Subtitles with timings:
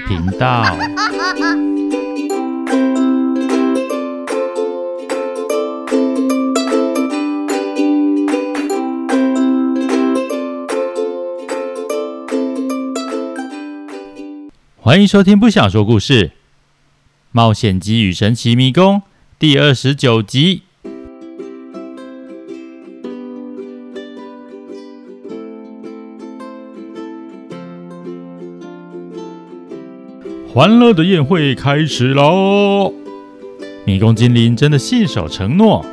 [0.00, 0.76] 频道。
[14.80, 16.28] 欢迎收听《不想说故事》
[17.30, 18.96] 《冒险鸡与神奇迷宫》
[19.38, 20.67] 第二十九集。
[30.50, 32.90] 欢乐的宴会开始喽！
[33.84, 35.84] 迷宫精灵真的信守承诺，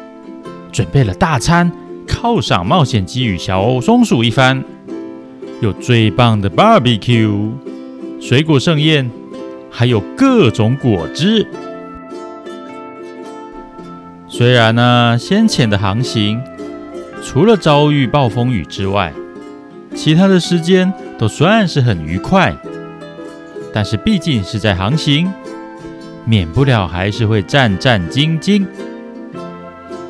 [0.72, 1.70] 准备了大餐，
[2.08, 4.64] 犒赏冒险鸡与小松鼠一番。
[5.60, 7.52] 有最棒的 barbecue，
[8.22, 9.12] 水果盛宴，
[9.70, 11.46] 还有各种果汁。
[14.30, 16.42] 虽然呢，先前的航行
[17.22, 19.12] 除了遭遇暴风雨之外，
[19.94, 22.56] 其他的时间都算是很愉快。
[23.76, 25.30] 但是毕竟是在航行，
[26.24, 28.66] 免不了还是会战战兢兢，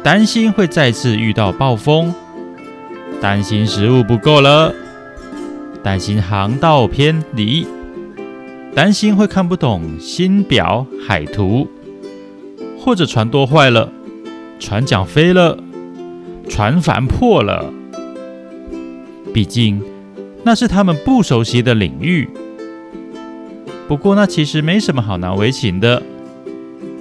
[0.04, 2.14] 担心会再次遇到暴风，
[3.20, 4.72] 担心食物不够了，
[5.82, 7.66] 担心航道偏离，
[8.76, 11.68] 担心会看不懂星表海图，
[12.80, 13.92] 或者船舵坏了，
[14.60, 15.58] 船桨飞了，
[16.48, 17.74] 船帆破了。
[19.34, 19.82] 毕竟
[20.44, 22.30] 那是他们不熟悉的领域。
[23.88, 26.02] 不过，那其实没什么好难为情的。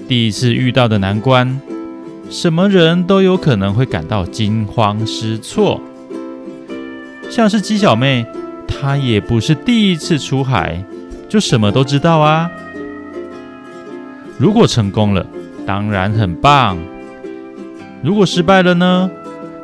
[0.07, 1.61] 第一次遇到的难关，
[2.29, 5.81] 什么人都有可能会感到惊慌失措。
[7.31, 8.27] 像是鸡小妹，
[8.69, 10.85] 她也不是第一次出海，
[11.27, 12.51] 就什么都知道啊。
[14.39, 15.25] 如果成功了，
[15.65, 16.77] 当然很棒；
[18.03, 19.11] 如果失败了呢？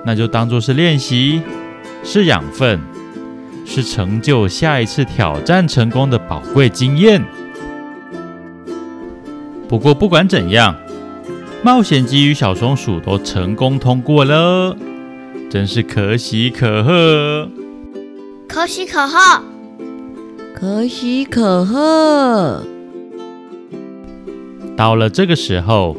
[0.07, 1.43] 那就当作是练习，
[2.03, 2.81] 是养分。
[3.65, 7.25] 是成就下一次挑战成功的宝贵经验。
[9.69, 10.75] 不过不管怎样，
[11.63, 14.77] 冒险鸡与小松鼠都成功通过了，
[15.49, 17.49] 真是可喜可贺！
[18.49, 19.43] 可喜可贺！
[20.53, 22.65] 可喜可贺！
[24.77, 25.97] 到了这个时候，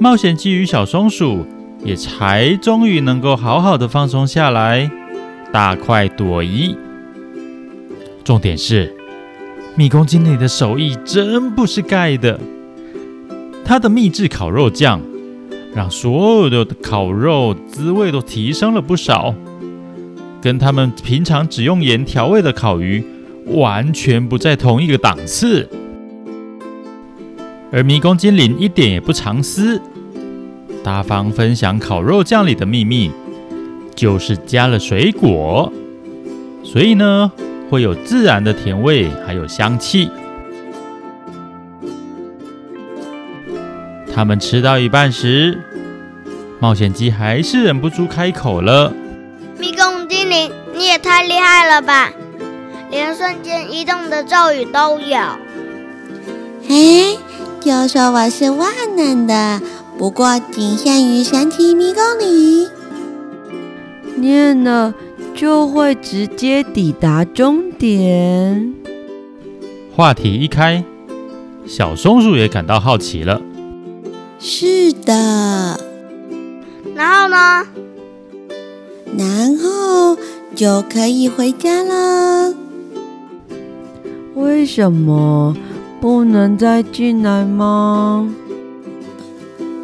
[0.00, 1.44] 冒险鸡与小松鼠
[1.84, 4.90] 也才终于能够好好的放松下来。
[5.52, 6.76] 大快朵颐。
[8.22, 8.94] 重点是，
[9.74, 12.38] 迷宫精灵的手艺真不是盖的。
[13.64, 15.00] 他的秘制烤肉酱，
[15.74, 19.34] 让所有的烤肉滋味都提升了不少，
[20.40, 23.04] 跟他们平常只用盐调味的烤鱼
[23.46, 25.68] 完全不在同一个档次。
[27.72, 29.80] 而迷宫精灵一点也不藏私，
[30.84, 33.10] 大方分享烤肉酱里的秘密。
[34.00, 35.70] 就是加了水果，
[36.64, 37.30] 所以呢，
[37.68, 40.08] 会有自然的甜味，还有香气。
[44.14, 45.62] 他们吃到一半时，
[46.60, 48.90] 冒险鸡还是忍不住开口了
[49.60, 52.10] ：“迷宫精灵，你也太厉害了吧！
[52.90, 55.18] 连瞬间移动的咒语都有。”
[56.70, 57.18] 哎，
[57.60, 59.60] 就说我是万能的，
[59.98, 62.66] 不过仅限于神奇迷宫里。
[64.20, 64.94] 念了
[65.34, 68.74] 就会直接抵达终点。
[69.96, 70.84] 话题一开，
[71.66, 73.40] 小松鼠也感到好奇了。
[74.38, 75.80] 是的。
[76.94, 77.66] 然后呢？
[79.16, 80.16] 然后
[80.54, 82.54] 就可以回家了。
[84.34, 85.56] 为什么
[86.00, 88.32] 不能再进来吗？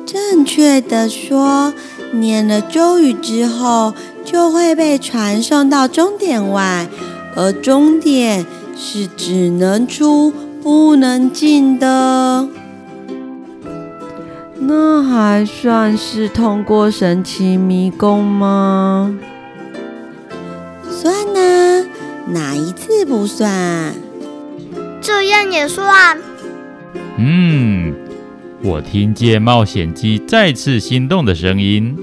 [0.06, 1.74] 正确的说，
[2.12, 3.92] 念了咒语之后。
[4.26, 6.88] 就会被传送到终点外，
[7.36, 8.44] 而终点
[8.76, 10.32] 是只能出
[10.62, 12.48] 不能进的。
[14.58, 19.16] 那还算是通过神奇迷宫吗？
[20.90, 21.86] 算啊，
[22.26, 23.94] 哪一次不算？
[25.00, 26.18] 这样也算。
[27.16, 27.94] 嗯，
[28.62, 31.96] 我听见冒险鸡再次心动的声音。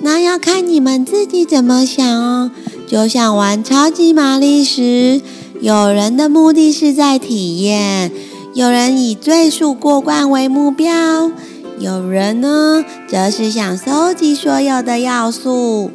[0.00, 2.50] 那要看你们自己怎么想哦。
[2.86, 5.20] 就像玩超级玛丽时，
[5.60, 8.12] 有人的目的是在体验，
[8.54, 11.30] 有人以最速过关为目标，
[11.78, 15.90] 有人呢则是想收集所有的要素，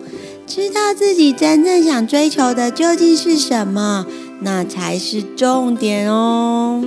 [0.48, 4.06] 知道自己真正想追求的究竟是什么，
[4.42, 6.84] 那才是重点哦。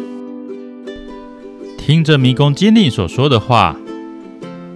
[1.78, 3.76] 听着迷宫精灵所说的话。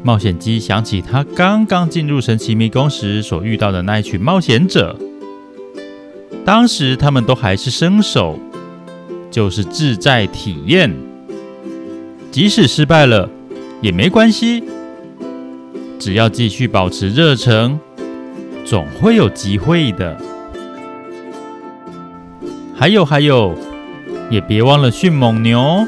[0.06, 4.96] 冒险鸡想起他刚刚进入神奇迷宫时所遇到的那一群冒险者，
[6.44, 8.38] 当时他们都还是新手，
[9.32, 10.94] 就是志在体验，
[12.30, 13.28] 即使失败了
[13.82, 14.62] 也没关系，
[15.98, 17.76] 只要继续保持热忱，
[18.64, 20.16] 总会有机会的。
[22.76, 23.58] 还有还有，
[24.30, 25.84] 也别忘了迅猛牛，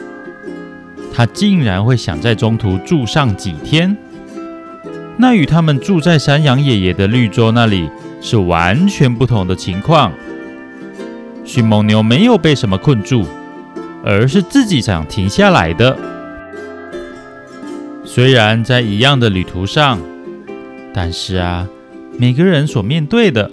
[1.14, 3.97] 他竟然会想在中途住上几天，
[5.20, 10.12] 那与他们住在山羊爷爷的绿洲那里是完全不同的情况。
[11.44, 13.25] 迅猛牛没有被什么困住，
[14.05, 15.97] 而是自己想停下来的。
[18.05, 19.99] 虽然在一样的旅途上，
[20.94, 21.67] 但是啊，
[22.17, 23.50] 每个人所面对的，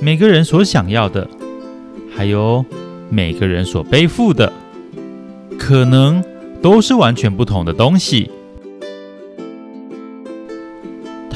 [0.00, 1.28] 每个人所想要的，
[2.16, 2.64] 还有
[3.10, 4.52] 每个人所背负的，
[5.58, 6.22] 可能
[6.62, 8.30] 都是完全不同的东西。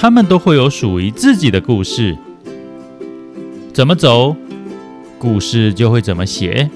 [0.03, 2.19] 他们都会有属于自己的故事，
[3.73, 4.35] 怎么走？
[5.17, 6.69] 故事就会怎么写。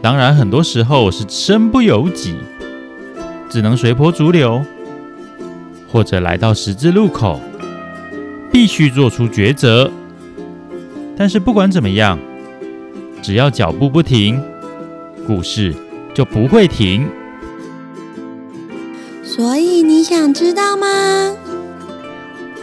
[0.00, 2.36] 当然，很多时候是身不由己，
[3.50, 4.64] 只能随波逐流，
[5.92, 7.38] 或者来到十字路口，
[8.50, 9.92] 必须做出抉择。
[11.18, 12.18] 但是不管怎么样，
[13.20, 14.42] 只要脚步不停，
[15.26, 15.74] 故事
[16.14, 17.06] 就不会停。
[19.22, 21.36] 所以你想知道吗？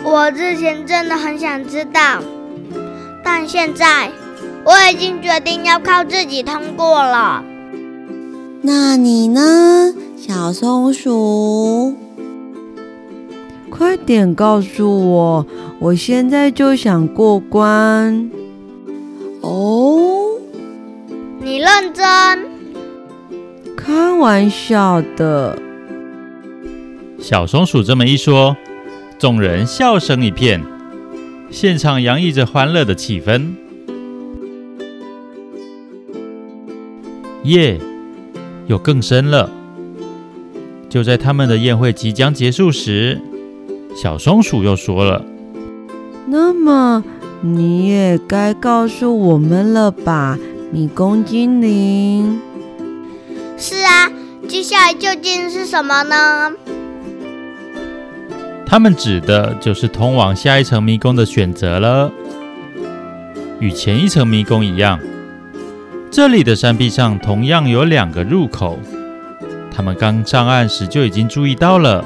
[0.04, 2.22] 我之前真的很想知道，
[3.24, 4.12] 但现在。
[4.64, 7.44] 我已经决定要靠自己通过了。
[8.62, 11.96] 那你呢，小松鼠？
[13.72, 15.48] 快点告诉我，
[15.80, 18.30] 我现在就想过关。
[19.42, 20.38] 哦，
[21.40, 22.06] 你认真？
[23.76, 25.58] 开玩笑的。
[27.20, 28.56] 小松鼠这么一说，
[29.22, 30.64] 众人笑声一片，
[31.52, 33.54] 现场洋溢着欢乐的气氛。
[37.44, 37.80] 夜
[38.66, 39.48] 又更深了。
[40.90, 43.22] 就在他们的宴会即将结束时，
[43.96, 45.24] 小松鼠又说了
[46.26, 47.04] ：“那么
[47.42, 50.40] 你也该告诉我们了吧，
[50.72, 52.42] 迷宫精灵
[53.56, 54.12] ？”“是啊，
[54.48, 56.54] 接下来究竟是什么呢？”
[58.72, 62.10] 他们指的就是通往下一层迷宫的选择了。
[63.60, 64.98] 与前一层迷宫一样。
[66.10, 68.80] 这里的山壁上同样有两个入口，
[69.76, 72.06] 他们刚上岸时就已经注意到了。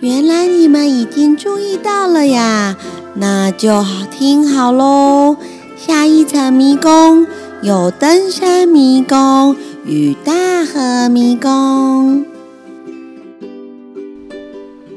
[0.00, 2.74] 原来你们已经注意到了呀，
[3.12, 5.36] 那就好听好喽。
[5.76, 7.26] 下一层迷宫
[7.60, 12.24] 有登山迷宫与大河迷宫。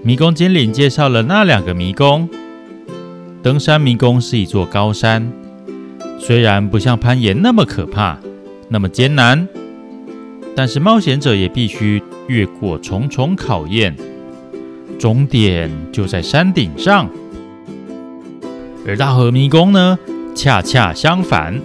[0.03, 2.27] 迷宫精灵介绍了那两个迷宫。
[3.44, 5.31] 登山迷宫是一座高山。
[6.19, 8.18] 虽然不像攀岩那么可怕，
[8.68, 9.48] 那么艰难，
[10.56, 13.95] 但是冒险者也必须越过重重考验，
[14.98, 17.07] 终点就在山顶上。
[18.88, 20.00] 而大河迷宫呢，
[20.33, 21.62] 恰恰相反，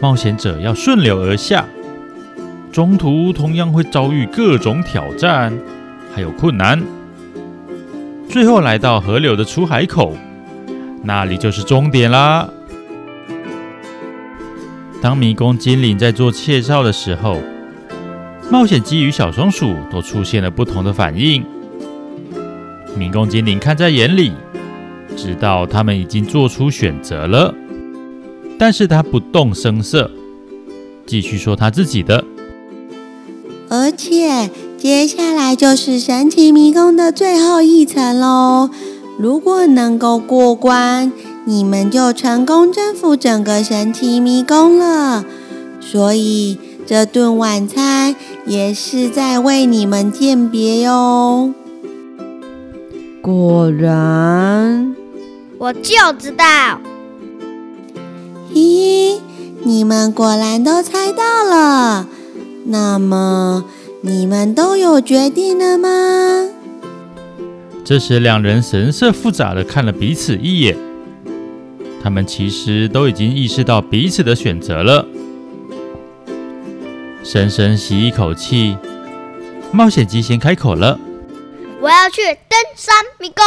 [0.00, 1.66] 冒险者要顺流而下，
[2.72, 5.52] 中途同样会遭遇各种挑战，
[6.14, 6.82] 还有困难，
[8.28, 10.14] 最后来到河流的出海口，
[11.02, 12.48] 那里就是终点啦。
[15.00, 17.40] 当迷宫精灵在做介绍的时候，
[18.50, 21.42] 冒险鸡与小松鼠都出现了不同的反应。
[22.96, 24.32] 迷宫精灵看在眼里，
[25.16, 27.54] 知道他们已经做出选择了，
[28.58, 30.10] 但是他不动声色，
[31.06, 32.22] 继续说他自己的。
[33.70, 38.70] 而且接下来就是神奇迷宫的最后一层喽，
[39.18, 41.12] 如果能够过关。
[41.44, 45.24] 你们就成功征服整个神奇迷宫了，
[45.80, 51.54] 所以这顿晚餐也是在为你们饯别哟。
[53.22, 54.94] 果然，
[55.56, 56.44] 我就知道。
[58.52, 59.18] 咦，
[59.62, 62.06] 你们果然都猜到了。
[62.66, 63.64] 那么，
[64.00, 65.88] 你们都有决定了吗？
[67.84, 70.76] 这时，两人神色复杂的看了彼此一眼。
[72.00, 75.04] 他们其实都已经意识到彼此的选择了。
[77.24, 78.76] 深深吸一口气，
[79.72, 80.96] 冒险鸡先开口了
[81.82, 83.44] ：“我要去登山迷宫。”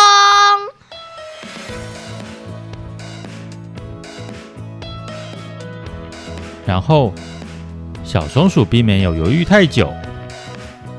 [6.67, 7.13] 然后，
[8.03, 9.89] 小松鼠并没有犹豫太久，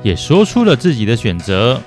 [0.03, 1.81] 也说出了自己的选择：“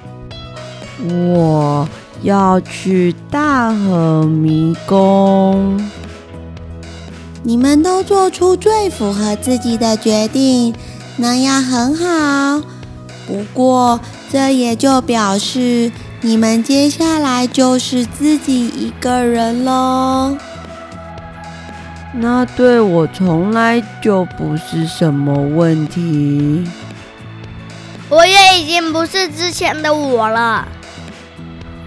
[1.08, 1.88] 我。”
[2.24, 5.80] 要去大河迷宫。
[7.44, 10.74] 你们都做出最符合自己的决定，
[11.18, 12.66] 那样很好。
[13.28, 14.00] 不过，
[14.32, 15.92] 这也就表示
[16.22, 20.36] 你们接下来就是自己一个人喽。
[22.14, 26.66] 那对我从来就不是什么问题。
[28.10, 30.68] 我也已经不是之前的我了。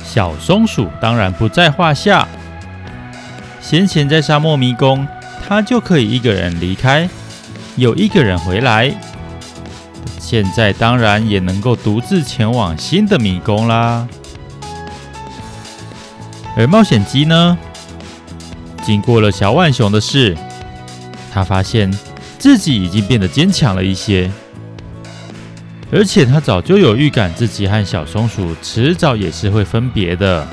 [0.03, 2.27] 小松鼠当然不在话下。
[3.61, 5.07] 先前在沙漠迷宫，
[5.47, 7.09] 它就可以一个人离开，
[7.77, 8.93] 又一个人回来。
[10.19, 14.09] 现在当然也能够独自前往新的迷宫啦。
[16.57, 17.57] 而冒险鸡呢？
[18.83, 20.37] 经过了小浣熊的事，
[21.33, 21.93] 他发现
[22.39, 24.31] 自己已经变得坚强了一些，
[25.91, 30.47] 而且他早就有预感，自己和小松鼠迟早也是会分别的，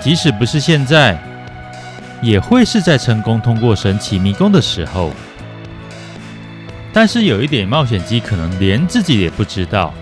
[0.00, 1.20] 即使不是现在，
[2.22, 5.10] 也会是在成功通过神奇迷宫的时候。
[6.92, 9.92] 但是有一点，冒险鸡可能连自己也不知道，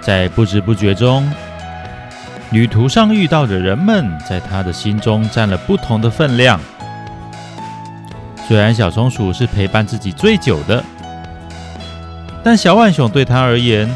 [0.00, 1.30] 在不知不觉中，
[2.50, 6.58] 旅途上遇到的人们，在他的心中占了不同的分量。
[8.48, 10.82] 虽然小松鼠是陪伴自己最久的，
[12.44, 13.88] 但小浣熊对他而言，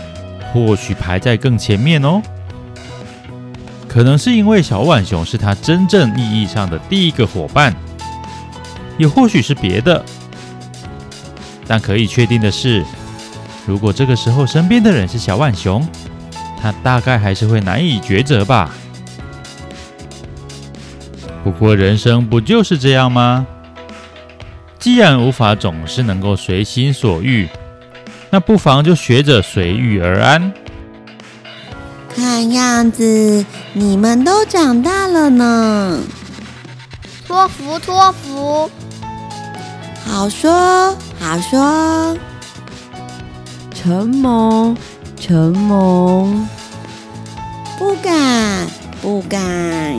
[0.53, 2.23] 或许排在更前面哦。
[3.89, 7.75] 可能是因为小浣熊是他真正意义上的第一个伙伴，
[8.99, 10.05] 也或许是别的。
[11.67, 12.85] 但可以确定的是，
[13.67, 15.87] 如果这个时候身边的人是小浣熊，
[16.61, 18.71] 他大概还是会难以抉择吧。
[21.43, 23.47] 不过人生不就是这样吗？
[24.79, 27.49] 既然无法总是能够随心所欲，
[28.31, 30.53] 那不妨就学着随遇而安。
[32.15, 36.01] 看样子你们都长大了呢。
[37.27, 38.71] 托福，托福。
[40.05, 42.17] 好说，好说。
[43.75, 44.77] 承蒙，
[45.21, 46.49] 承蒙。
[47.79, 48.67] 不敢，
[49.03, 49.97] 不敢。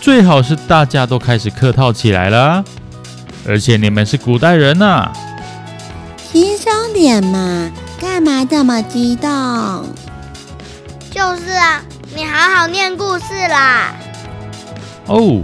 [0.00, 2.64] 最好是大家都开始客套起来了，
[3.46, 5.12] 而且你们是古代人呐、啊。
[7.00, 9.30] 点嘛，干嘛这么激动？
[11.10, 11.82] 就是啊，
[12.14, 13.96] 你好好念故事啦。
[15.06, 15.42] 哦。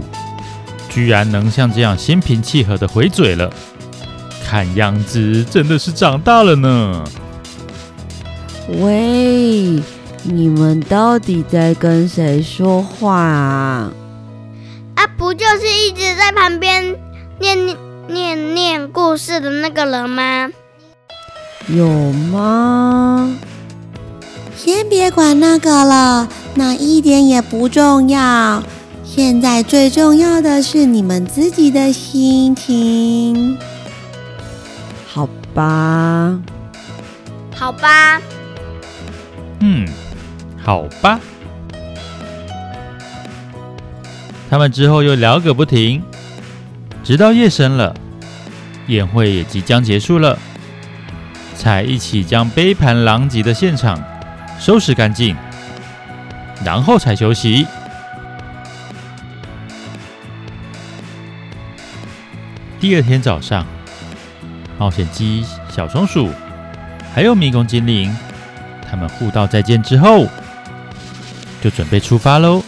[0.87, 3.51] 居然能像这样心平气和的回嘴了，
[4.45, 7.03] 看样子真的是长大了呢。
[8.79, 9.81] 喂，
[10.21, 13.91] 你们到底在跟谁说话啊？
[14.93, 16.95] 啊，不就是一直在旁边
[17.39, 17.75] 念念
[18.07, 20.51] 念念故事的那个人吗？
[21.67, 23.37] 有吗？
[24.55, 28.63] 先别管那个了，那一点也不重要。
[29.03, 33.57] 现在最重要的是你们自己的心情，
[35.07, 36.39] 好吧？
[37.55, 38.21] 好吧。
[39.59, 39.87] 嗯，
[40.63, 41.19] 好吧。
[44.49, 46.01] 他们之后又聊个不停，
[47.03, 47.93] 直到夜深了，
[48.87, 50.37] 宴会也即将结束了，
[51.57, 54.01] 才一起将杯盘狼藉的现场
[54.59, 55.35] 收拾干净，
[56.63, 57.65] 然后才休息。
[62.79, 63.65] 第二天早上，
[64.77, 66.29] 冒险鸡、小松鼠
[67.13, 68.15] 还有迷宫精灵，
[68.89, 70.27] 他们互道再见之后，
[71.59, 72.63] 就准备出发喽。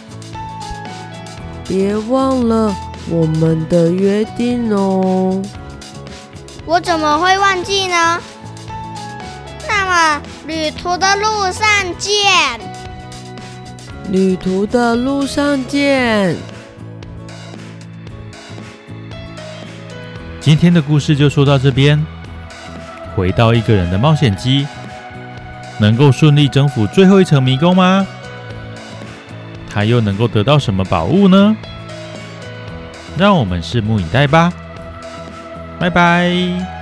[1.66, 2.74] 别忘了
[3.08, 5.40] 我们的约定哦！
[6.66, 8.20] 我怎么会忘记呢？
[10.46, 11.64] 旅途的路上
[11.98, 12.60] 见！
[14.10, 16.36] 旅途的路上见！
[20.40, 22.04] 今天的故事就说到这边。
[23.14, 24.66] 回到一个人的冒险机，
[25.78, 28.06] 能够顺利征服最后一层迷宫吗？
[29.68, 31.56] 他又能够得到什么宝物呢？
[33.16, 34.52] 让我们拭目以待吧。
[35.78, 36.79] 拜拜。